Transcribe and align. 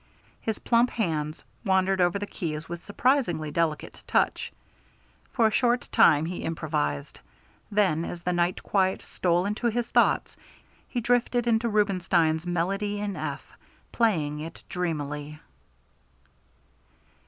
His 0.41 0.57
plump 0.57 0.89
hands 0.89 1.45
wandered 1.63 2.01
over 2.01 2.17
the 2.17 2.25
keys 2.25 2.67
with 2.67 2.83
surprisingly 2.83 3.51
delicate 3.51 4.01
touch. 4.07 4.51
For 5.31 5.45
a 5.45 5.51
short 5.51 5.87
time 5.91 6.25
he 6.25 6.41
improvised. 6.43 7.19
Then 7.71 8.03
as 8.03 8.23
the 8.23 8.33
night 8.33 8.63
quiet 8.63 9.03
stole 9.03 9.45
into 9.45 9.67
his 9.67 9.87
thoughts, 9.91 10.35
he 10.87 11.01
drifted 11.01 11.45
into 11.45 11.69
Rubinstein's 11.69 12.47
Melody 12.47 12.97
in 12.99 13.15
F, 13.15 13.45
playing 13.91 14.39
it 14.39 14.63
dreamily. 14.69 15.39